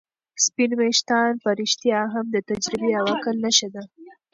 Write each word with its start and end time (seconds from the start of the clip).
سپین 0.45 0.71
ويښتان 0.79 1.31
په 1.43 1.49
رښتیا 1.59 1.99
هم 2.13 2.25
د 2.31 2.37
تجربې 2.49 2.91
او 2.99 3.05
عقل 3.13 3.35
نښه 3.43 3.67
ده. 3.73 3.83